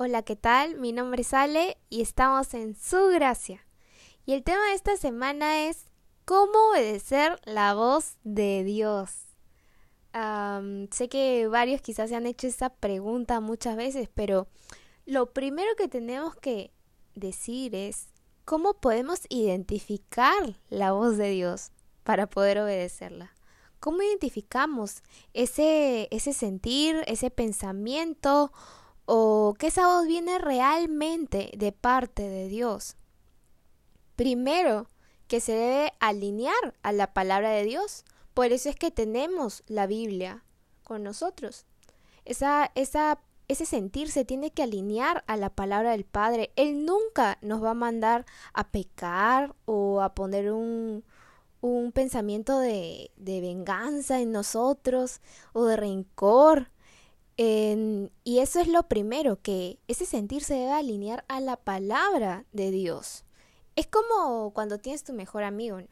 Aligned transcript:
Hola, 0.00 0.22
¿qué 0.22 0.36
tal? 0.36 0.76
Mi 0.76 0.92
nombre 0.92 1.22
es 1.22 1.34
Ale 1.34 1.76
y 1.90 2.02
estamos 2.02 2.54
en 2.54 2.76
Su 2.76 3.08
Gracia. 3.08 3.66
Y 4.24 4.32
el 4.34 4.44
tema 4.44 4.64
de 4.68 4.74
esta 4.74 4.96
semana 4.96 5.66
es 5.66 5.86
cómo 6.24 6.70
obedecer 6.70 7.40
la 7.44 7.74
voz 7.74 8.16
de 8.22 8.62
Dios. 8.62 9.10
sé 10.92 11.08
que 11.08 11.48
varios 11.48 11.82
quizás 11.82 12.10
se 12.10 12.14
han 12.14 12.26
hecho 12.26 12.46
esta 12.46 12.70
pregunta 12.70 13.40
muchas 13.40 13.74
veces, 13.74 14.08
pero 14.14 14.46
lo 15.04 15.32
primero 15.32 15.68
que 15.76 15.88
tenemos 15.88 16.36
que 16.36 16.70
decir 17.16 17.74
es 17.74 18.06
cómo 18.44 18.74
podemos 18.74 19.22
identificar 19.28 20.60
la 20.70 20.92
voz 20.92 21.16
de 21.16 21.30
Dios 21.30 21.72
para 22.04 22.28
poder 22.28 22.60
obedecerla. 22.60 23.34
¿Cómo 23.80 24.00
identificamos 24.02 25.02
ese, 25.34 26.06
ese 26.12 26.32
sentir, 26.32 27.02
ese 27.08 27.30
pensamiento 27.30 28.52
o 29.10 29.54
que 29.58 29.68
esa 29.68 29.86
voz 29.86 30.06
viene 30.06 30.38
realmente 30.38 31.50
de 31.56 31.72
parte 31.72 32.28
de 32.28 32.46
Dios. 32.46 32.98
Primero, 34.16 34.86
que 35.28 35.40
se 35.40 35.52
debe 35.52 35.94
alinear 35.98 36.74
a 36.82 36.92
la 36.92 37.14
palabra 37.14 37.48
de 37.48 37.64
Dios. 37.64 38.04
Por 38.34 38.52
eso 38.52 38.68
es 38.68 38.76
que 38.76 38.90
tenemos 38.90 39.64
la 39.66 39.86
Biblia 39.86 40.44
con 40.84 41.04
nosotros. 41.04 41.64
Esa, 42.26 42.70
esa, 42.74 43.18
ese 43.48 43.64
sentir 43.64 44.10
se 44.10 44.26
tiene 44.26 44.50
que 44.50 44.62
alinear 44.62 45.24
a 45.26 45.38
la 45.38 45.48
palabra 45.48 45.92
del 45.92 46.04
Padre. 46.04 46.52
Él 46.54 46.84
nunca 46.84 47.38
nos 47.40 47.64
va 47.64 47.70
a 47.70 47.74
mandar 47.74 48.26
a 48.52 48.68
pecar 48.68 49.54
o 49.64 50.02
a 50.02 50.14
poner 50.14 50.52
un, 50.52 51.02
un 51.62 51.92
pensamiento 51.92 52.58
de, 52.58 53.10
de 53.16 53.40
venganza 53.40 54.20
en 54.20 54.32
nosotros 54.32 55.22
o 55.54 55.64
de 55.64 55.78
rencor 55.78 56.68
y 57.38 58.40
eso 58.40 58.58
es 58.58 58.66
lo 58.66 58.88
primero, 58.88 59.40
que 59.40 59.78
ese 59.86 60.06
sentir 60.06 60.42
se 60.42 60.54
debe 60.54 60.72
alinear 60.72 61.24
a 61.28 61.40
la 61.40 61.56
palabra 61.56 62.44
de 62.52 62.72
Dios. 62.72 63.24
Es 63.76 63.86
como 63.86 64.52
cuando 64.52 64.78
tienes 64.78 65.04
tu 65.04 65.12
mejor 65.12 65.44
amigo, 65.44 65.80
¿no? 65.80 65.86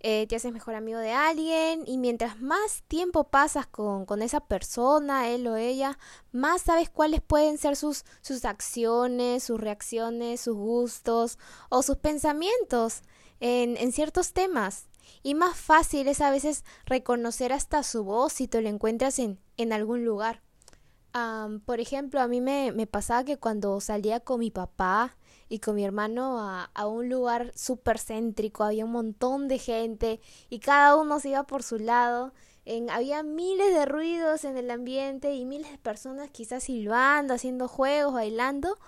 Eh, 0.00 0.28
te 0.28 0.36
haces 0.36 0.52
mejor 0.52 0.76
amigo 0.76 1.00
de 1.00 1.10
alguien 1.10 1.82
y 1.84 1.98
mientras 1.98 2.40
más 2.40 2.84
tiempo 2.86 3.24
pasas 3.24 3.66
con, 3.66 4.06
con, 4.06 4.22
esa 4.22 4.38
persona, 4.38 5.28
él 5.28 5.48
o 5.48 5.56
ella, 5.56 5.98
más 6.30 6.62
sabes 6.62 6.88
cuáles 6.88 7.20
pueden 7.20 7.58
ser 7.58 7.74
sus, 7.74 8.04
sus 8.20 8.44
acciones, 8.44 9.42
sus 9.42 9.60
reacciones, 9.60 10.40
sus 10.40 10.54
gustos 10.54 11.38
o 11.68 11.82
sus 11.82 11.96
pensamientos 11.96 13.02
en, 13.40 13.76
en 13.76 13.90
ciertos 13.90 14.32
temas. 14.32 14.86
Y 15.24 15.34
más 15.34 15.56
fácil 15.56 16.06
es 16.06 16.20
a 16.20 16.30
veces 16.30 16.64
reconocer 16.86 17.52
hasta 17.52 17.82
su 17.82 18.04
voz 18.04 18.32
si 18.34 18.46
te 18.46 18.62
lo 18.62 18.68
encuentras 18.68 19.18
en, 19.18 19.40
en 19.56 19.72
algún 19.72 20.04
lugar 20.04 20.42
por 21.64 21.80
ejemplo, 21.80 22.20
a 22.20 22.28
mí 22.28 22.40
me, 22.40 22.72
me, 22.72 22.86
pasaba 22.86 23.24
que 23.24 23.38
cuando 23.38 23.80
salía 23.80 24.20
con 24.20 24.40
mi 24.40 24.50
papá 24.50 25.16
y 25.48 25.58
con 25.58 25.74
mi 25.74 25.84
hermano 25.84 26.40
a, 26.40 26.70
a 26.74 26.86
un 26.86 27.08
lugar 27.08 27.52
súper 27.56 27.98
céntrico, 27.98 28.64
había 28.64 28.84
un 28.84 28.92
montón 28.92 29.48
de 29.48 29.58
gente 29.58 30.20
y 30.50 30.60
cada 30.60 30.96
uno 30.96 31.18
se 31.20 31.30
iba 31.30 31.44
por 31.44 31.62
su 31.62 31.78
lado. 31.78 32.32
En, 32.64 32.90
había 32.90 33.22
miles 33.22 33.74
de 33.74 33.86
ruidos 33.86 34.44
en 34.44 34.58
el 34.58 34.70
ambiente 34.70 35.34
y 35.34 35.44
miles 35.44 35.70
de 35.70 35.78
personas 35.78 36.30
quizás 36.30 36.64
silbando, 36.64 37.34
haciendo 37.34 37.66
juegos, 37.66 38.12
bailando, 38.12 38.78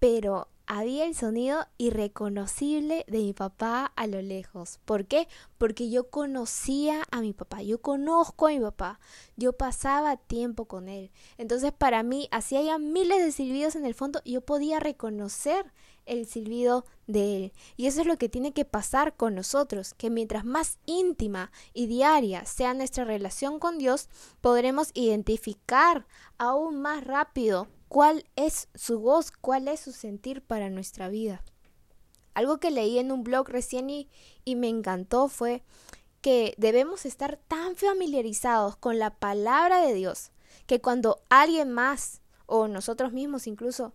pero 0.00 0.48
había 0.74 1.04
el 1.04 1.14
sonido 1.14 1.66
irreconocible 1.76 3.04
de 3.06 3.18
mi 3.18 3.34
papá 3.34 3.92
a 3.94 4.06
lo 4.06 4.22
lejos. 4.22 4.80
¿Por 4.86 5.04
qué? 5.04 5.28
Porque 5.58 5.90
yo 5.90 6.08
conocía 6.08 7.06
a 7.10 7.20
mi 7.20 7.34
papá, 7.34 7.60
yo 7.60 7.82
conozco 7.82 8.46
a 8.46 8.52
mi 8.52 8.60
papá, 8.60 8.98
yo 9.36 9.52
pasaba 9.52 10.16
tiempo 10.16 10.64
con 10.64 10.88
él. 10.88 11.10
Entonces 11.36 11.72
para 11.72 12.02
mí, 12.02 12.26
así 12.30 12.56
haya 12.56 12.78
miles 12.78 13.22
de 13.22 13.32
silbidos 13.32 13.76
en 13.76 13.84
el 13.84 13.94
fondo, 13.94 14.22
yo 14.24 14.40
podía 14.40 14.80
reconocer 14.80 15.74
el 16.06 16.24
silbido 16.24 16.86
de 17.06 17.36
él. 17.36 17.52
Y 17.76 17.86
eso 17.86 18.00
es 18.00 18.06
lo 18.06 18.16
que 18.16 18.30
tiene 18.30 18.52
que 18.52 18.64
pasar 18.64 19.14
con 19.14 19.34
nosotros, 19.34 19.92
que 19.92 20.08
mientras 20.08 20.46
más 20.46 20.78
íntima 20.86 21.52
y 21.74 21.86
diaria 21.86 22.46
sea 22.46 22.72
nuestra 22.72 23.04
relación 23.04 23.58
con 23.58 23.76
Dios, 23.76 24.08
podremos 24.40 24.90
identificar 24.94 26.06
aún 26.38 26.80
más 26.80 27.04
rápido 27.04 27.68
cuál 27.92 28.24
es 28.36 28.68
su 28.74 29.00
voz, 29.00 29.30
cuál 29.30 29.68
es 29.68 29.80
su 29.80 29.92
sentir 29.92 30.40
para 30.40 30.70
nuestra 30.70 31.10
vida. 31.10 31.44
Algo 32.32 32.56
que 32.56 32.70
leí 32.70 32.98
en 32.98 33.12
un 33.12 33.22
blog 33.22 33.50
recién 33.50 33.90
y, 33.90 34.08
me 34.46 34.70
encantó 34.70 35.28
fue 35.28 35.62
que 36.22 36.54
debemos 36.56 37.04
estar 37.04 37.38
tan 37.48 37.76
familiarizados 37.76 38.76
con 38.76 38.98
la 38.98 39.10
palabra 39.10 39.82
de 39.82 39.92
Dios 39.92 40.30
que 40.66 40.80
cuando 40.80 41.22
alguien 41.28 41.70
más 41.70 42.22
o 42.46 42.66
nosotros 42.66 43.12
mismos 43.12 43.46
incluso 43.46 43.92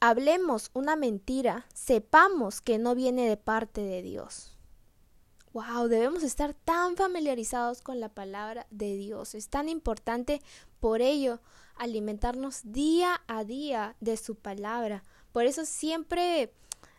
hablemos 0.00 0.72
una 0.74 0.96
mentira, 0.96 1.66
sepamos 1.72 2.60
que 2.60 2.78
no 2.78 2.96
viene 2.96 3.28
de 3.28 3.36
parte 3.36 3.82
de 3.82 4.02
Dios. 4.02 4.53
Wow, 5.54 5.86
debemos 5.86 6.24
estar 6.24 6.52
tan 6.52 6.96
familiarizados 6.96 7.80
con 7.80 8.00
la 8.00 8.08
palabra 8.08 8.66
de 8.72 8.96
Dios. 8.96 9.36
Es 9.36 9.48
tan 9.48 9.68
importante 9.68 10.42
por 10.80 11.00
ello 11.00 11.38
alimentarnos 11.76 12.62
día 12.64 13.22
a 13.28 13.44
día 13.44 13.94
de 14.00 14.16
su 14.16 14.34
palabra. 14.34 15.04
Por 15.30 15.44
eso 15.44 15.64
siempre, 15.64 16.52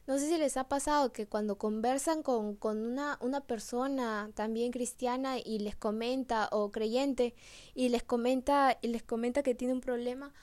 no 0.08 0.18
sé 0.18 0.30
si 0.30 0.38
les 0.38 0.56
ha 0.56 0.70
pasado 0.70 1.12
que 1.12 1.28
cuando 1.28 1.58
conversan 1.58 2.24
con, 2.24 2.56
con 2.56 2.78
una, 2.78 3.18
una 3.20 3.42
persona 3.42 4.32
también 4.36 4.72
cristiana 4.72 5.38
y 5.38 5.60
les 5.60 5.76
comenta, 5.76 6.48
o 6.54 6.72
creyente, 6.72 7.36
y 7.74 7.90
les 7.90 8.04
comenta, 8.04 8.78
y 8.82 8.88
les 8.88 9.04
comenta 9.04 9.44
que 9.44 9.54
tiene 9.54 9.74
un 9.74 9.82
problema, 9.82 10.34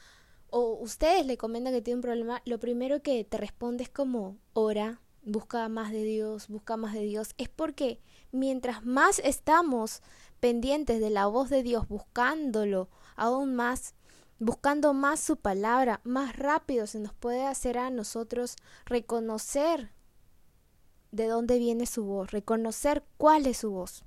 o 0.50 0.74
ustedes 0.74 1.24
le 1.24 1.38
comentan 1.38 1.72
que 1.72 1.80
tiene 1.80 1.96
un 1.96 2.02
problema, 2.02 2.42
lo 2.44 2.60
primero 2.60 3.00
que 3.00 3.24
te 3.24 3.38
responde 3.38 3.84
es 3.84 3.88
como 3.88 4.36
ora, 4.52 5.00
busca 5.24 5.68
más 5.68 5.92
de 5.92 6.04
Dios, 6.04 6.48
busca 6.48 6.76
más 6.76 6.94
de 6.94 7.02
Dios. 7.02 7.34
Es 7.38 7.48
porque 7.48 8.00
mientras 8.30 8.84
más 8.84 9.18
estamos 9.20 10.02
pendientes 10.40 11.00
de 11.00 11.10
la 11.10 11.26
voz 11.26 11.50
de 11.50 11.62
Dios, 11.62 11.88
buscándolo 11.88 12.88
aún 13.16 13.54
más, 13.54 13.94
buscando 14.38 14.92
más 14.92 15.20
su 15.20 15.36
palabra, 15.36 16.00
más 16.04 16.36
rápido 16.36 16.86
se 16.86 16.98
nos 16.98 17.14
puede 17.14 17.46
hacer 17.46 17.78
a 17.78 17.90
nosotros 17.90 18.56
reconocer 18.84 19.92
de 21.12 21.26
dónde 21.26 21.58
viene 21.58 21.86
su 21.86 22.04
voz, 22.04 22.32
reconocer 22.32 23.04
cuál 23.18 23.46
es 23.46 23.58
su 23.58 23.70
voz. 23.70 24.02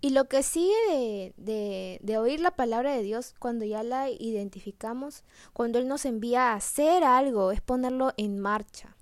Y 0.00 0.10
lo 0.10 0.26
que 0.26 0.42
sigue 0.42 1.32
de, 1.36 1.98
de, 2.02 2.18
oír 2.18 2.38
la 2.38 2.50
palabra 2.50 2.94
de 2.94 3.02
Dios 3.02 3.34
cuando 3.38 3.64
ya 3.64 3.82
la 3.82 4.10
identificamos, 4.10 5.24
cuando 5.54 5.78
Él 5.78 5.88
nos 5.88 6.04
envía 6.04 6.52
a 6.52 6.56
hacer 6.56 7.04
algo, 7.04 7.52
es 7.52 7.62
ponerlo 7.62 8.12
en 8.18 8.38
marcha. 8.38 8.96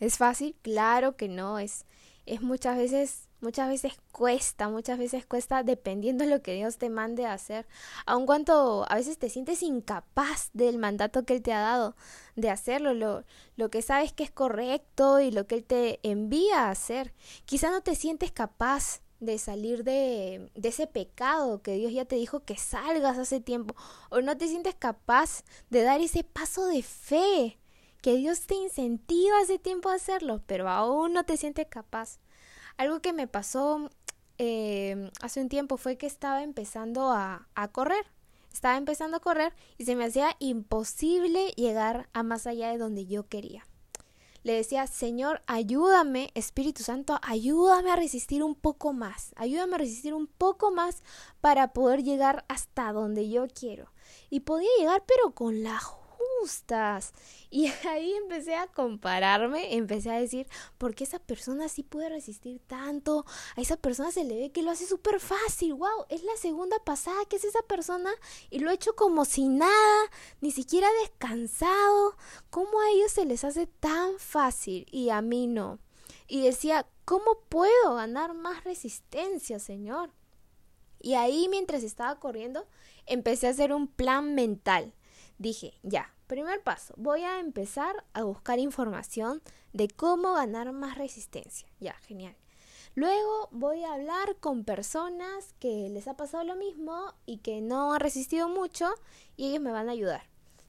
¿Es 0.00 0.18
fácil? 0.18 0.56
Claro 0.62 1.16
que 1.16 1.28
no, 1.28 1.58
es, 1.58 1.86
es 2.26 2.42
muchas 2.42 2.76
veces 2.76 3.28
Muchas 3.40 3.70
veces 3.70 3.94
cuesta, 4.12 4.68
muchas 4.68 4.98
veces 4.98 5.24
cuesta 5.24 5.62
dependiendo 5.62 6.24
de 6.24 6.30
lo 6.30 6.42
que 6.42 6.52
Dios 6.52 6.76
te 6.76 6.90
mande 6.90 7.24
a 7.24 7.32
hacer. 7.32 7.66
Aun 8.04 8.26
cuando 8.26 8.84
a 8.86 8.96
veces 8.96 9.16
te 9.16 9.30
sientes 9.30 9.62
incapaz 9.62 10.50
del 10.52 10.76
mandato 10.76 11.24
que 11.24 11.36
Él 11.36 11.42
te 11.42 11.54
ha 11.54 11.60
dado 11.60 11.96
de 12.36 12.50
hacerlo, 12.50 12.92
lo, 12.92 13.24
lo 13.56 13.70
que 13.70 13.80
sabes 13.80 14.12
que 14.12 14.24
es 14.24 14.30
correcto 14.30 15.20
y 15.20 15.30
lo 15.30 15.46
que 15.46 15.54
Él 15.54 15.64
te 15.64 16.00
envía 16.02 16.66
a 16.66 16.70
hacer. 16.70 17.14
Quizá 17.46 17.70
no 17.70 17.80
te 17.80 17.94
sientes 17.94 18.30
capaz 18.30 19.00
de 19.20 19.38
salir 19.38 19.84
de, 19.84 20.50
de 20.54 20.68
ese 20.68 20.86
pecado 20.86 21.62
que 21.62 21.74
Dios 21.74 21.92
ya 21.92 22.04
te 22.04 22.16
dijo 22.16 22.44
que 22.44 22.58
salgas 22.58 23.16
hace 23.16 23.40
tiempo. 23.40 23.74
O 24.10 24.20
no 24.20 24.36
te 24.36 24.48
sientes 24.48 24.74
capaz 24.74 25.44
de 25.70 25.82
dar 25.82 26.02
ese 26.02 26.24
paso 26.24 26.66
de 26.66 26.82
fe 26.82 27.58
que 28.00 28.16
Dios 28.16 28.42
te 28.46 28.54
incentiva 28.54 29.40
hace 29.40 29.58
tiempo 29.58 29.88
a 29.88 29.94
hacerlo, 29.94 30.42
pero 30.46 30.68
aún 30.68 31.12
no 31.12 31.24
te 31.24 31.36
sientes 31.36 31.66
capaz. 31.68 32.18
Algo 32.76 33.00
que 33.00 33.12
me 33.12 33.26
pasó 33.26 33.90
eh, 34.38 35.10
hace 35.20 35.40
un 35.40 35.48
tiempo 35.48 35.76
fue 35.76 35.98
que 35.98 36.06
estaba 36.06 36.42
empezando 36.42 37.10
a, 37.10 37.48
a 37.54 37.68
correr. 37.68 38.06
Estaba 38.52 38.76
empezando 38.76 39.18
a 39.18 39.20
correr 39.20 39.54
y 39.78 39.84
se 39.84 39.94
me 39.94 40.04
hacía 40.04 40.34
imposible 40.38 41.50
llegar 41.56 42.08
a 42.12 42.22
más 42.22 42.46
allá 42.46 42.70
de 42.70 42.78
donde 42.78 43.06
yo 43.06 43.28
quería. 43.28 43.64
Le 44.42 44.54
decía, 44.54 44.86
Señor, 44.86 45.42
ayúdame, 45.46 46.30
Espíritu 46.34 46.82
Santo, 46.82 47.20
ayúdame 47.22 47.90
a 47.90 47.96
resistir 47.96 48.42
un 48.42 48.54
poco 48.54 48.94
más, 48.94 49.34
ayúdame 49.36 49.74
a 49.74 49.78
resistir 49.78 50.14
un 50.14 50.26
poco 50.26 50.70
más 50.70 51.02
para 51.42 51.74
poder 51.74 52.02
llegar 52.02 52.46
hasta 52.48 52.92
donde 52.92 53.28
yo 53.28 53.46
quiero. 53.48 53.92
Y 54.30 54.40
podía 54.40 54.70
llegar, 54.78 55.04
pero 55.06 55.34
con 55.34 55.62
la 55.62 55.78
y 57.50 57.66
ahí 57.88 58.12
empecé 58.14 58.54
a 58.54 58.66
compararme, 58.66 59.74
empecé 59.74 60.10
a 60.10 60.20
decir, 60.20 60.46
¿por 60.78 60.94
qué 60.94 61.04
esa 61.04 61.18
persona 61.18 61.68
sí 61.68 61.82
puede 61.82 62.08
resistir 62.08 62.60
tanto? 62.66 63.24
A 63.56 63.60
esa 63.60 63.76
persona 63.76 64.10
se 64.10 64.24
le 64.24 64.36
ve 64.36 64.52
que 64.52 64.62
lo 64.62 64.70
hace 64.70 64.86
súper 64.86 65.20
fácil, 65.20 65.74
wow, 65.74 66.06
es 66.08 66.22
la 66.22 66.36
segunda 66.36 66.78
pasada 66.84 67.24
que 67.28 67.36
es 67.36 67.44
esa 67.44 67.62
persona 67.62 68.10
y 68.50 68.60
lo 68.60 68.70
ha 68.70 68.74
hecho 68.74 68.94
como 68.94 69.24
si 69.24 69.48
nada, 69.48 70.10
ni 70.40 70.50
siquiera 70.50 70.88
descansado. 71.02 72.16
¿Cómo 72.50 72.80
a 72.80 72.90
ellos 72.90 73.12
se 73.12 73.26
les 73.26 73.44
hace 73.44 73.66
tan 73.66 74.18
fácil 74.18 74.86
y 74.90 75.10
a 75.10 75.20
mí 75.22 75.46
no? 75.46 75.78
Y 76.26 76.42
decía, 76.42 76.86
¿cómo 77.04 77.40
puedo 77.48 77.94
ganar 77.94 78.34
más 78.34 78.64
resistencia, 78.64 79.58
Señor? 79.58 80.10
Y 81.00 81.14
ahí 81.14 81.48
mientras 81.48 81.82
estaba 81.82 82.20
corriendo, 82.20 82.66
empecé 83.06 83.46
a 83.46 83.50
hacer 83.50 83.72
un 83.72 83.88
plan 83.88 84.34
mental. 84.34 84.94
Dije, 85.38 85.72
ya, 85.82 86.14
primer 86.30 86.62
paso, 86.62 86.94
voy 86.96 87.24
a 87.24 87.40
empezar 87.40 88.04
a 88.12 88.22
buscar 88.22 88.60
información 88.60 89.42
de 89.72 89.88
cómo 89.88 90.34
ganar 90.34 90.70
más 90.70 90.96
resistencia. 90.96 91.66
Ya, 91.80 91.94
genial. 92.06 92.36
Luego 92.94 93.48
voy 93.50 93.82
a 93.82 93.94
hablar 93.94 94.36
con 94.38 94.62
personas 94.62 95.52
que 95.58 95.88
les 95.90 96.06
ha 96.06 96.16
pasado 96.16 96.44
lo 96.44 96.54
mismo 96.54 97.14
y 97.26 97.38
que 97.38 97.60
no 97.60 97.92
han 97.92 97.98
resistido 97.98 98.48
mucho 98.48 98.88
y 99.36 99.48
ellos 99.48 99.60
me 99.60 99.72
van 99.72 99.88
a 99.88 99.92
ayudar. 99.92 100.22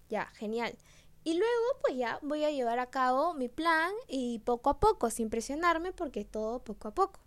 Ya, 0.09 0.25
genial. 0.33 0.75
Y 1.23 1.35
luego 1.35 1.65
pues 1.81 1.95
ya 1.95 2.17
voy 2.23 2.43
a 2.43 2.49
llevar 2.49 2.79
a 2.79 2.89
cabo 2.89 3.35
mi 3.35 3.47
plan 3.47 3.91
y 4.07 4.39
poco 4.39 4.71
a 4.71 4.79
poco, 4.79 5.11
sin 5.11 5.29
presionarme 5.29 5.91
porque 5.91 6.25
todo 6.25 6.63
poco 6.63 6.87
a 6.87 6.95
poco. 6.95 7.19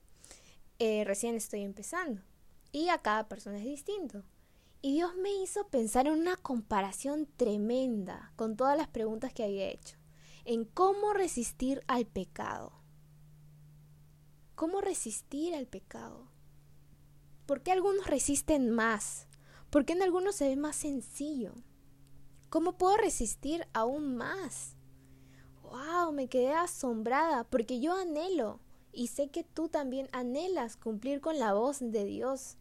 Eh, 0.80 1.04
recién 1.04 1.36
estoy 1.36 1.62
empezando 1.62 2.20
y 2.72 2.88
a 2.88 2.98
cada 2.98 3.28
persona 3.28 3.58
es 3.58 3.64
distinto. 3.64 4.24
Y 4.84 4.92
Dios 4.92 5.16
me 5.16 5.32
hizo 5.42 5.66
pensar 5.68 6.08
en 6.08 6.12
una 6.12 6.36
comparación 6.36 7.26
tremenda 7.38 8.34
con 8.36 8.54
todas 8.54 8.76
las 8.76 8.86
preguntas 8.86 9.32
que 9.32 9.42
había 9.42 9.70
hecho, 9.70 9.96
en 10.44 10.66
cómo 10.66 11.14
resistir 11.14 11.82
al 11.86 12.04
pecado. 12.04 12.70
¿Cómo 14.54 14.82
resistir 14.82 15.54
al 15.54 15.66
pecado? 15.66 16.28
¿Por 17.46 17.62
qué 17.62 17.72
algunos 17.72 18.06
resisten 18.08 18.68
más? 18.68 19.26
¿Por 19.70 19.86
qué 19.86 19.94
en 19.94 20.02
algunos 20.02 20.34
se 20.34 20.50
ve 20.50 20.56
más 20.56 20.76
sencillo? 20.76 21.54
¿Cómo 22.50 22.76
puedo 22.76 22.98
resistir 22.98 23.66
aún 23.72 24.16
más? 24.16 24.76
¡Wow! 25.62 26.12
Me 26.12 26.28
quedé 26.28 26.52
asombrada 26.52 27.44
porque 27.44 27.80
yo 27.80 27.94
anhelo 27.96 28.60
y 28.92 29.06
sé 29.06 29.28
que 29.30 29.44
tú 29.44 29.70
también 29.70 30.10
anhelas 30.12 30.76
cumplir 30.76 31.22
con 31.22 31.38
la 31.38 31.54
voz 31.54 31.78
de 31.80 32.04
Dios 32.04 32.58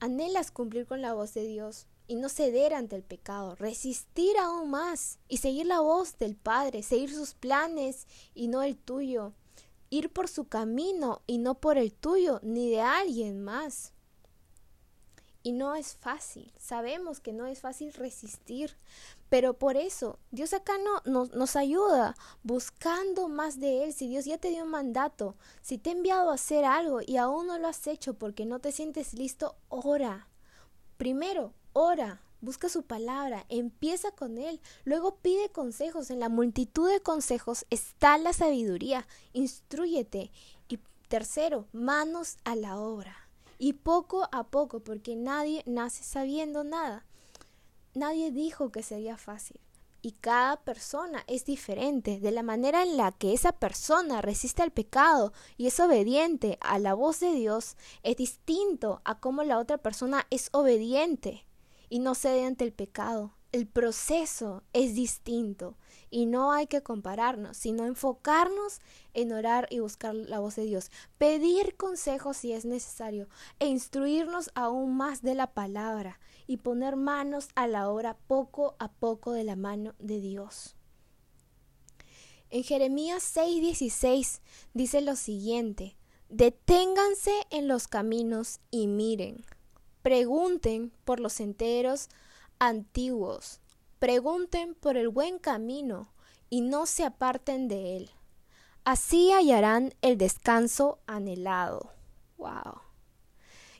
anhelas 0.00 0.50
cumplir 0.50 0.86
con 0.86 1.00
la 1.00 1.14
voz 1.14 1.34
de 1.34 1.46
Dios 1.46 1.86
y 2.06 2.16
no 2.16 2.28
ceder 2.28 2.74
ante 2.74 2.96
el 2.96 3.02
pecado, 3.02 3.54
resistir 3.54 4.36
aún 4.38 4.70
más 4.70 5.18
y 5.28 5.38
seguir 5.38 5.66
la 5.66 5.80
voz 5.80 6.18
del 6.18 6.36
Padre, 6.36 6.82
seguir 6.82 7.10
sus 7.12 7.34
planes 7.34 8.06
y 8.34 8.48
no 8.48 8.62
el 8.62 8.76
tuyo, 8.76 9.32
ir 9.88 10.12
por 10.12 10.28
su 10.28 10.44
camino 10.48 11.22
y 11.26 11.38
no 11.38 11.54
por 11.54 11.78
el 11.78 11.92
tuyo 11.92 12.40
ni 12.42 12.68
de 12.68 12.82
alguien 12.82 13.42
más. 13.42 13.93
Y 15.46 15.52
no 15.52 15.74
es 15.74 15.94
fácil, 15.94 16.50
sabemos 16.58 17.20
que 17.20 17.34
no 17.34 17.44
es 17.44 17.60
fácil 17.60 17.92
resistir, 17.92 18.74
pero 19.28 19.52
por 19.52 19.76
eso 19.76 20.18
Dios 20.30 20.54
acá 20.54 20.72
no, 21.04 21.26
nos 21.26 21.54
ayuda 21.54 22.16
buscando 22.42 23.28
más 23.28 23.60
de 23.60 23.84
Él. 23.84 23.92
Si 23.92 24.08
Dios 24.08 24.24
ya 24.24 24.38
te 24.38 24.48
dio 24.48 24.64
un 24.64 24.70
mandato, 24.70 25.36
si 25.60 25.76
te 25.76 25.90
ha 25.90 25.92
enviado 25.92 26.30
a 26.30 26.34
hacer 26.36 26.64
algo 26.64 27.00
y 27.06 27.18
aún 27.18 27.46
no 27.46 27.58
lo 27.58 27.68
has 27.68 27.86
hecho 27.86 28.14
porque 28.14 28.46
no 28.46 28.58
te 28.58 28.72
sientes 28.72 29.12
listo, 29.12 29.54
ora. 29.68 30.28
Primero, 30.96 31.52
ora, 31.74 32.22
busca 32.40 32.70
su 32.70 32.84
palabra, 32.84 33.44
empieza 33.50 34.12
con 34.12 34.38
Él, 34.38 34.62
luego 34.86 35.16
pide 35.16 35.50
consejos. 35.50 36.08
En 36.08 36.20
la 36.20 36.30
multitud 36.30 36.90
de 36.90 37.00
consejos 37.00 37.66
está 37.68 38.16
la 38.16 38.32
sabiduría, 38.32 39.06
instruyete. 39.34 40.30
Y 40.68 40.78
tercero, 41.08 41.66
manos 41.70 42.38
a 42.44 42.56
la 42.56 42.78
obra 42.78 43.23
y 43.58 43.74
poco 43.74 44.28
a 44.32 44.44
poco, 44.44 44.80
porque 44.80 45.16
nadie 45.16 45.62
nace 45.66 46.02
sabiendo 46.02 46.64
nada. 46.64 47.06
Nadie 47.94 48.30
dijo 48.30 48.70
que 48.72 48.82
sería 48.82 49.16
fácil. 49.16 49.60
Y 50.02 50.12
cada 50.12 50.56
persona 50.56 51.24
es 51.28 51.46
diferente. 51.46 52.20
De 52.20 52.30
la 52.30 52.42
manera 52.42 52.82
en 52.82 52.96
la 52.96 53.12
que 53.12 53.32
esa 53.32 53.52
persona 53.52 54.20
resiste 54.20 54.62
al 54.62 54.70
pecado 54.70 55.32
y 55.56 55.66
es 55.66 55.80
obediente 55.80 56.58
a 56.60 56.78
la 56.78 56.92
voz 56.92 57.20
de 57.20 57.32
Dios, 57.32 57.76
es 58.02 58.16
distinto 58.16 59.00
a 59.04 59.18
cómo 59.18 59.44
la 59.44 59.58
otra 59.58 59.78
persona 59.78 60.26
es 60.30 60.50
obediente 60.52 61.46
y 61.88 62.00
no 62.00 62.14
cede 62.14 62.44
ante 62.44 62.64
el 62.64 62.72
pecado. 62.72 63.34
El 63.52 63.66
proceso 63.66 64.62
es 64.72 64.94
distinto 64.94 65.78
y 66.14 66.26
no 66.26 66.52
hay 66.52 66.68
que 66.68 66.80
compararnos, 66.80 67.56
sino 67.56 67.86
enfocarnos 67.86 68.78
en 69.14 69.32
orar 69.32 69.66
y 69.68 69.80
buscar 69.80 70.14
la 70.14 70.38
voz 70.38 70.54
de 70.54 70.64
Dios, 70.64 70.92
pedir 71.18 71.74
consejos 71.76 72.36
si 72.36 72.52
es 72.52 72.64
necesario 72.64 73.28
e 73.58 73.66
instruirnos 73.66 74.52
aún 74.54 74.96
más 74.96 75.22
de 75.22 75.34
la 75.34 75.48
palabra 75.54 76.20
y 76.46 76.58
poner 76.58 76.94
manos 76.94 77.48
a 77.56 77.66
la 77.66 77.90
obra 77.90 78.16
poco 78.28 78.76
a 78.78 78.92
poco 78.92 79.32
de 79.32 79.42
la 79.42 79.56
mano 79.56 79.96
de 79.98 80.20
Dios. 80.20 80.76
En 82.48 82.62
Jeremías 82.62 83.24
6:16 83.34 84.40
dice 84.72 85.00
lo 85.00 85.16
siguiente, 85.16 85.96
deténganse 86.28 87.32
en 87.50 87.66
los 87.66 87.88
caminos 87.88 88.60
y 88.70 88.86
miren, 88.86 89.44
pregunten 90.02 90.92
por 91.04 91.18
los 91.18 91.40
enteros 91.40 92.08
antiguos, 92.60 93.60
pregunten 94.04 94.74
por 94.74 94.98
el 94.98 95.08
buen 95.08 95.38
camino 95.38 96.12
y 96.50 96.60
no 96.60 96.84
se 96.84 97.04
aparten 97.04 97.68
de 97.68 97.96
él. 97.96 98.10
Así 98.84 99.32
hallarán 99.32 99.94
el 100.02 100.18
descanso 100.18 100.98
anhelado. 101.06 101.90
Wow. 102.36 102.82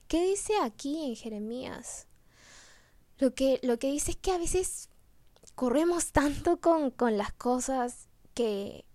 ¿Qué 0.09 0.25
dice 0.25 0.55
aquí 0.63 1.05
en 1.05 1.15
Jeremías? 1.15 2.07
Lo 3.19 3.35
que, 3.35 3.61
lo 3.63 3.79
que 3.79 3.89
dice 3.89 4.13
es 4.13 4.17
que 4.17 4.33
a 4.33 4.39
veces 4.39 4.89
corremos 5.55 6.13
tanto 6.13 6.59
con, 6.59 6.91
con 6.91 7.19
las 7.19 7.35
cosas 7.35 8.09
que 8.33 8.87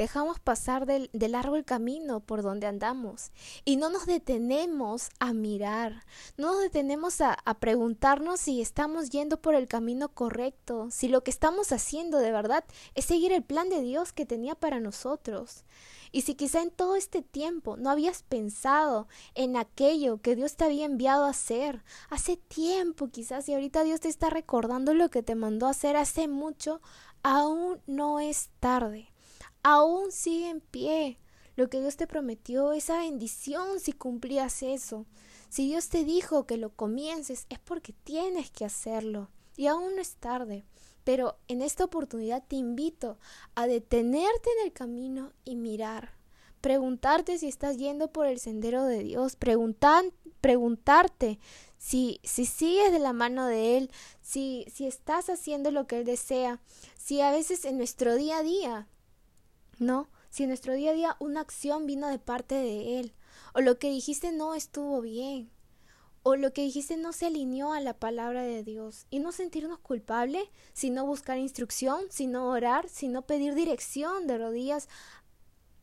dejamos 0.00 0.40
pasar 0.40 0.86
de, 0.86 1.10
largo 1.28 1.56
el 1.56 1.66
camino 1.66 2.20
por 2.20 2.40
donde 2.40 2.66
andamos 2.66 3.32
y 3.66 3.76
no 3.76 3.90
nos 3.90 4.06
detenemos 4.06 5.10
a 5.18 5.34
mirar, 5.34 6.06
no 6.38 6.54
nos 6.54 6.62
detenemos 6.62 7.20
a, 7.20 7.34
a 7.44 7.58
preguntarnos 7.58 8.40
si 8.40 8.62
estamos 8.62 9.10
yendo 9.10 9.42
por 9.42 9.54
el 9.54 9.68
camino 9.68 10.08
correcto, 10.08 10.88
si 10.90 11.08
lo 11.08 11.22
que 11.22 11.30
estamos 11.30 11.70
haciendo 11.70 12.16
de 12.16 12.32
verdad 12.32 12.64
es 12.94 13.04
seguir 13.04 13.30
el 13.30 13.42
plan 13.42 13.68
de 13.68 13.82
Dios 13.82 14.14
que 14.14 14.24
tenía 14.24 14.54
para 14.54 14.80
nosotros. 14.80 15.66
Y 16.12 16.22
si 16.22 16.34
quizá 16.34 16.62
en 16.62 16.70
todo 16.70 16.96
este 16.96 17.20
tiempo 17.20 17.76
no 17.76 17.90
habías 17.90 18.22
pensado 18.22 19.06
en 19.34 19.58
aquello 19.58 20.22
que 20.22 20.34
Dios 20.34 20.56
te 20.56 20.64
había 20.64 20.86
enviado 20.86 21.26
a 21.26 21.30
hacer, 21.30 21.84
hace 22.08 22.38
tiempo 22.38 23.08
quizás 23.08 23.46
y 23.50 23.52
ahorita 23.52 23.84
Dios 23.84 24.00
te 24.00 24.08
está 24.08 24.30
recordando 24.30 24.94
lo 24.94 25.10
que 25.10 25.22
te 25.22 25.34
mandó 25.34 25.66
a 25.66 25.70
hacer 25.70 25.96
hace 25.96 26.26
mucho, 26.26 26.80
aún 27.22 27.82
no 27.86 28.18
es 28.18 28.48
tarde 28.60 29.09
aún 29.62 30.12
sigue 30.12 30.48
en 30.48 30.60
pie. 30.60 31.18
Lo 31.56 31.68
que 31.68 31.80
Dios 31.80 31.96
te 31.96 32.06
prometió, 32.06 32.72
esa 32.72 32.98
bendición 32.98 33.80
si 33.80 33.92
cumplías 33.92 34.62
eso. 34.62 35.06
Si 35.48 35.66
Dios 35.66 35.88
te 35.88 36.04
dijo 36.04 36.46
que 36.46 36.56
lo 36.56 36.70
comiences, 36.70 37.46
es 37.48 37.58
porque 37.58 37.92
tienes 38.04 38.50
que 38.50 38.64
hacerlo. 38.64 39.28
Y 39.56 39.66
aún 39.66 39.96
no 39.96 40.00
es 40.00 40.14
tarde. 40.14 40.64
Pero 41.04 41.36
en 41.48 41.60
esta 41.60 41.84
oportunidad 41.84 42.44
te 42.46 42.56
invito 42.56 43.18
a 43.54 43.66
detenerte 43.66 44.48
en 44.58 44.66
el 44.66 44.72
camino 44.72 45.32
y 45.44 45.56
mirar. 45.56 46.12
Preguntarte 46.60 47.38
si 47.38 47.48
estás 47.48 47.78
yendo 47.78 48.12
por 48.12 48.26
el 48.26 48.38
sendero 48.38 48.84
de 48.84 49.02
Dios. 49.02 49.34
Preguntar, 49.34 50.04
preguntarte 50.40 51.38
si, 51.78 52.20
si 52.22 52.44
sigues 52.46 52.92
de 52.92 52.98
la 52.98 53.12
mano 53.12 53.46
de 53.46 53.78
Él. 53.78 53.90
Si, 54.20 54.66
si 54.72 54.86
estás 54.86 55.30
haciendo 55.30 55.70
lo 55.70 55.86
que 55.86 55.98
Él 55.98 56.04
desea. 56.04 56.60
Si 56.96 57.20
a 57.22 57.32
veces 57.32 57.64
en 57.64 57.76
nuestro 57.76 58.14
día 58.14 58.38
a 58.38 58.42
día 58.42 58.88
¿no? 59.80 60.08
Si 60.28 60.44
en 60.44 60.50
nuestro 60.50 60.74
día 60.74 60.92
a 60.92 60.94
día 60.94 61.16
una 61.18 61.40
acción 61.40 61.86
vino 61.86 62.06
de 62.08 62.20
parte 62.20 62.54
de 62.54 63.00
Él, 63.00 63.14
o 63.54 63.60
lo 63.60 63.78
que 63.78 63.90
dijiste 63.90 64.30
no 64.30 64.54
estuvo 64.54 65.00
bien, 65.00 65.50
o 66.22 66.36
lo 66.36 66.52
que 66.52 66.62
dijiste 66.62 66.96
no 66.96 67.12
se 67.12 67.26
alineó 67.26 67.72
a 67.72 67.80
la 67.80 67.94
palabra 67.94 68.42
de 68.42 68.62
Dios, 68.62 69.06
y 69.10 69.18
no 69.18 69.32
sentirnos 69.32 69.78
culpables, 69.80 70.44
sino 70.72 71.06
buscar 71.06 71.38
instrucción, 71.38 72.04
sino 72.10 72.48
orar, 72.48 72.88
sino 72.88 73.22
pedir 73.22 73.54
dirección 73.54 74.26
de 74.26 74.38
rodillas, 74.38 74.88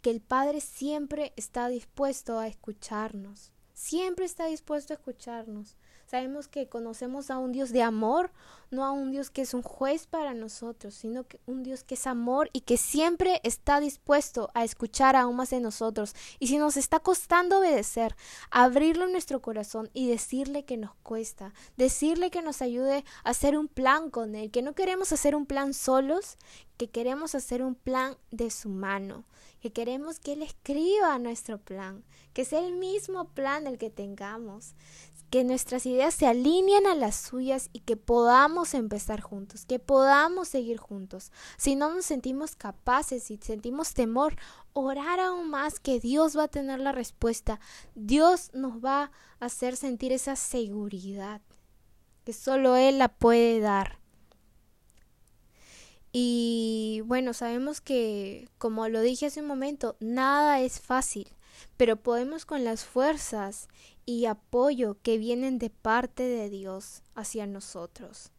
que 0.02 0.12
el 0.12 0.22
Padre 0.22 0.62
siempre 0.62 1.34
está 1.36 1.68
dispuesto 1.68 2.40
a 2.40 2.48
escucharnos, 2.48 3.52
siempre 3.74 4.26
está 4.26 4.46
dispuesto 4.46 4.94
a 4.94 4.98
escucharnos. 4.98 5.76
Sabemos 6.10 6.48
que 6.48 6.70
conocemos 6.70 7.30
a 7.30 7.38
un 7.38 7.52
Dios 7.52 7.74
de 7.74 7.84
amor, 7.84 8.32
no 8.72 8.86
a 8.86 8.92
un 8.92 9.12
Dios 9.12 9.30
que 9.30 9.42
es 9.42 9.54
un 9.54 9.62
juez 9.62 10.08
para 10.08 10.34
nosotros, 10.34 10.94
sino 10.94 11.28
que 11.28 11.42
un 11.46 11.64
Dios 11.64 11.84
que 11.84 11.96
es 11.96 12.08
amor 12.08 12.50
y 12.54 12.62
que 12.62 12.78
siempre 12.78 13.42
está 13.44 13.82
dispuesto 13.82 14.50
a 14.54 14.64
escuchar 14.64 15.18
aún 15.18 15.36
más 15.36 15.50
de 15.50 15.60
nosotros. 15.60 16.16
Y 16.40 16.48
si 16.48 16.60
nos 16.60 16.78
está 16.78 17.02
costando 17.02 17.60
obedecer, 17.60 18.16
abrirlo 18.52 19.04
en 19.04 19.12
nuestro 19.12 19.42
corazón 19.42 19.90
y 19.94 20.08
decirle 20.08 20.64
que 20.64 20.78
nos 20.78 20.96
cuesta, 21.04 21.54
decirle 21.76 22.32
que 22.32 22.42
nos 22.42 22.62
ayude 22.62 23.04
a 23.26 23.32
hacer 23.32 23.58
un 23.58 23.68
plan 23.68 24.10
con 24.10 24.34
Él, 24.36 24.50
que 24.50 24.62
no 24.62 24.76
queremos 24.76 25.12
hacer 25.12 25.36
un 25.36 25.46
plan 25.46 25.74
solos, 25.74 26.38
que 26.78 26.90
queremos 26.90 27.36
hacer 27.36 27.64
un 27.64 27.76
plan 27.76 28.18
de 28.32 28.52
su 28.52 28.70
mano, 28.70 29.26
que 29.60 29.74
queremos 29.74 30.20
que 30.20 30.34
Él 30.34 30.44
escriba 30.44 31.18
nuestro 31.20 31.58
plan, 31.58 32.04
que 32.34 32.46
sea 32.46 32.60
el 32.60 32.76
mismo 32.76 33.30
plan 33.30 33.68
el 33.68 33.78
que 33.78 33.90
tengamos 33.90 34.76
que 35.30 35.44
nuestras 35.44 35.86
ideas 35.86 36.14
se 36.14 36.26
alineen 36.26 36.88
a 36.88 36.96
las 36.96 37.16
suyas 37.16 37.70
y 37.74 37.82
que 37.82 37.98
podamos 37.98 38.74
empezar 38.74 39.22
juntos, 39.22 39.66
que 39.66 39.80
podamos 39.80 40.48
seguir 40.48 40.78
juntos. 40.78 41.32
Si 41.58 41.76
no 41.76 41.94
nos 41.94 42.06
sentimos 42.06 42.56
capaces, 42.56 43.24
si 43.24 43.38
sentimos 43.38 43.94
temor, 43.94 44.36
orar 44.74 45.20
aún 45.20 45.50
más 45.50 45.80
que 45.80 46.00
Dios 46.00 46.38
va 46.38 46.44
a 46.44 46.48
tener 46.48 46.80
la 46.80 46.94
respuesta. 46.94 47.60
Dios 47.96 48.52
nos 48.54 48.84
va 48.84 49.12
a 49.40 49.46
hacer 49.46 49.76
sentir 49.76 50.14
esa 50.14 50.36
seguridad 50.36 51.42
que 52.24 52.34
solo 52.34 52.76
Él 52.76 52.98
la 52.98 53.10
puede 53.10 53.60
dar. 53.60 54.00
Y 56.12 57.02
bueno, 57.06 57.34
sabemos 57.34 57.82
que, 57.82 58.50
como 58.58 58.88
lo 58.88 59.02
dije 59.02 59.28
hace 59.28 59.42
un 59.42 59.48
momento, 59.48 59.98
nada 60.00 60.62
es 60.62 60.80
fácil, 60.80 61.28
pero 61.76 61.98
podemos 61.98 62.46
con 62.46 62.64
las 62.64 62.86
fuerzas 62.86 63.68
y 64.06 64.26
apoyo 64.26 64.98
que 65.02 65.18
vienen 65.18 65.60
de 65.60 65.70
parte 65.70 66.24
de 66.24 66.50
Dios 66.50 67.04
hacia 67.14 67.46
nosotros. 67.46 68.32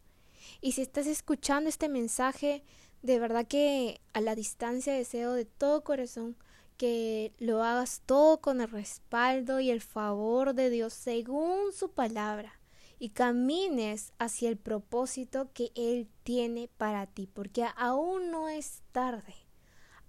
Y 0.61 0.73
si 0.73 0.83
estás 0.83 1.07
escuchando 1.07 1.69
este 1.69 1.89
mensaje, 1.89 2.65
de 3.03 3.19
verdad 3.19 3.47
que 3.47 4.01
a 4.13 4.21
la 4.21 4.35
distancia 4.35 4.95
deseo 4.95 5.35
de 5.35 5.45
todo 5.45 5.85
corazón 5.85 6.37
que 6.79 7.33
lo 7.39 7.63
hagas 7.63 8.03
todo 8.07 8.41
con 8.41 8.61
el 8.61 8.71
respaldo 8.71 9.61
y 9.61 9.71
el 9.71 9.81
favor 9.81 10.55
de 10.55 10.71
Dios 10.71 10.95
según 10.95 11.73
su 11.73 11.91
palabra 11.91 12.58
y 12.99 13.11
camines 13.11 14.12
hacia 14.19 14.49
el 14.49 14.57
propósito 14.57 15.50
que 15.52 15.71
Él 15.75 16.09
tiene 16.23 16.69
para 16.76 17.07
ti, 17.07 17.26
porque 17.26 17.67
aún 17.76 18.31
no 18.31 18.49
es 18.49 18.83
tarde, 18.93 19.35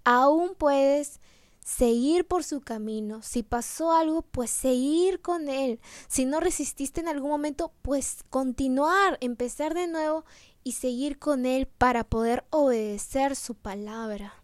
aún 0.04 0.54
puedes 0.56 1.20
seguir 1.64 2.26
por 2.26 2.44
su 2.44 2.60
camino. 2.60 3.22
Si 3.22 3.42
pasó 3.42 3.92
algo, 3.92 4.22
pues 4.22 4.50
seguir 4.50 5.20
con 5.20 5.48
él. 5.48 5.80
Si 6.08 6.24
no 6.24 6.40
resististe 6.40 7.00
en 7.00 7.08
algún 7.08 7.30
momento, 7.30 7.72
pues 7.82 8.24
continuar, 8.28 9.18
empezar 9.20 9.74
de 9.74 9.86
nuevo 9.86 10.24
y 10.64 10.72
seguir 10.72 11.18
con 11.18 11.46
él 11.46 11.66
para 11.66 12.04
poder 12.04 12.44
obedecer 12.50 13.36
su 13.36 13.54
palabra. 13.54 14.34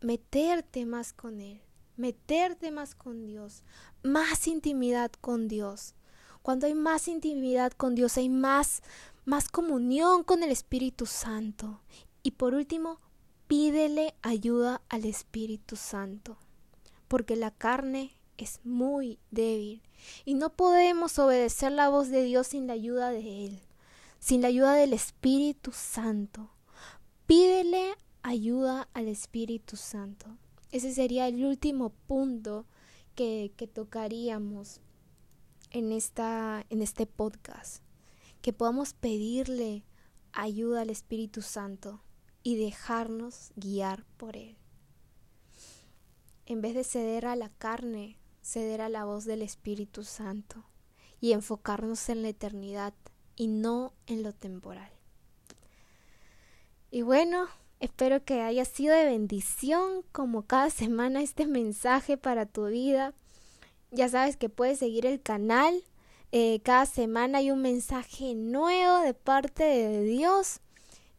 Meterte 0.00 0.86
más 0.86 1.12
con 1.12 1.40
él, 1.40 1.60
meterte 1.96 2.70
más 2.70 2.94
con 2.94 3.26
Dios, 3.26 3.64
más 4.02 4.46
intimidad 4.46 5.10
con 5.20 5.48
Dios. 5.48 5.94
Cuando 6.48 6.66
hay 6.66 6.72
más 6.72 7.08
intimidad 7.08 7.72
con 7.72 7.94
Dios, 7.94 8.16
hay 8.16 8.30
más 8.30 8.82
más 9.26 9.50
comunión 9.50 10.24
con 10.24 10.42
el 10.42 10.50
Espíritu 10.50 11.04
Santo. 11.04 11.82
Y 12.22 12.30
por 12.30 12.54
último, 12.54 13.00
pídele 13.48 14.14
ayuda 14.22 14.80
al 14.88 15.04
Espíritu 15.04 15.76
Santo, 15.76 16.38
porque 17.06 17.36
la 17.36 17.50
carne 17.50 18.16
es 18.38 18.60
muy 18.64 19.18
débil 19.30 19.82
y 20.24 20.32
no 20.32 20.48
podemos 20.48 21.18
obedecer 21.18 21.72
la 21.72 21.90
voz 21.90 22.08
de 22.08 22.22
Dios 22.22 22.46
sin 22.46 22.66
la 22.66 22.72
ayuda 22.72 23.10
de 23.10 23.44
Él, 23.44 23.60
sin 24.18 24.40
la 24.40 24.48
ayuda 24.48 24.72
del 24.72 24.94
Espíritu 24.94 25.70
Santo. 25.72 26.48
Pídele 27.26 27.94
ayuda 28.22 28.88
al 28.94 29.08
Espíritu 29.08 29.76
Santo. 29.76 30.38
Ese 30.72 30.94
sería 30.94 31.28
el 31.28 31.44
último 31.44 31.90
punto 32.06 32.64
que, 33.14 33.52
que 33.58 33.66
tocaríamos 33.66 34.80
en, 35.70 35.92
esta, 35.92 36.64
en 36.70 36.82
este 36.82 37.06
podcast, 37.06 37.82
que 38.42 38.52
podamos 38.52 38.94
pedirle 38.94 39.84
ayuda 40.32 40.82
al 40.82 40.90
Espíritu 40.90 41.42
Santo 41.42 42.02
y 42.42 42.56
dejarnos 42.56 43.52
guiar 43.56 44.04
por 44.16 44.36
Él. 44.36 44.56
En 46.46 46.60
vez 46.60 46.74
de 46.74 46.84
ceder 46.84 47.26
a 47.26 47.36
la 47.36 47.50
carne, 47.50 48.18
ceder 48.42 48.80
a 48.80 48.88
la 48.88 49.04
voz 49.04 49.24
del 49.24 49.42
Espíritu 49.42 50.04
Santo 50.04 50.64
y 51.20 51.32
enfocarnos 51.32 52.08
en 52.08 52.22
la 52.22 52.28
eternidad 52.28 52.94
y 53.36 53.48
no 53.48 53.92
en 54.06 54.22
lo 54.22 54.32
temporal. 54.32 54.90
Y 56.90 57.02
bueno, 57.02 57.48
espero 57.80 58.24
que 58.24 58.40
haya 58.40 58.64
sido 58.64 58.94
de 58.94 59.04
bendición 59.04 60.02
como 60.12 60.46
cada 60.46 60.70
semana 60.70 61.22
este 61.22 61.46
mensaje 61.46 62.16
para 62.16 62.46
tu 62.46 62.66
vida. 62.66 63.12
Ya 63.90 64.08
sabes 64.08 64.36
que 64.36 64.48
puedes 64.48 64.78
seguir 64.78 65.06
el 65.06 65.20
canal. 65.20 65.82
Eh, 66.30 66.60
cada 66.62 66.86
semana 66.86 67.38
hay 67.38 67.50
un 67.50 67.62
mensaje 67.62 68.34
nuevo 68.34 69.00
de 69.00 69.14
parte 69.14 69.64
de 69.64 70.02
Dios. 70.02 70.60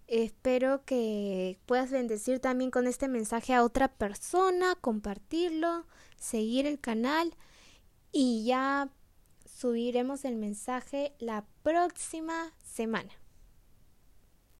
Espero 0.07 0.83
que 0.85 1.59
puedas 1.65 1.91
bendecir 1.91 2.39
también 2.39 2.71
con 2.71 2.87
este 2.87 3.07
mensaje 3.07 3.53
a 3.53 3.63
otra 3.63 3.87
persona, 3.87 4.75
compartirlo, 4.81 5.85
seguir 6.17 6.65
el 6.65 6.79
canal 6.79 7.35
y 8.11 8.43
ya 8.45 8.89
subiremos 9.45 10.25
el 10.25 10.35
mensaje 10.35 11.13
la 11.19 11.45
próxima 11.63 12.53
semana. 12.63 13.18